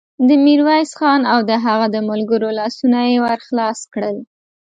د 0.27 0.29
ميرويس 0.45 0.91
خان 0.99 1.21
او 1.33 1.39
د 1.49 1.51
هغه 1.65 1.85
د 1.95 1.97
ملګرو 2.09 2.49
لاسونه 2.59 2.97
يې 3.09 3.17
ور 3.25 3.39
خلاص 3.47 3.79
کړل. 3.93 4.17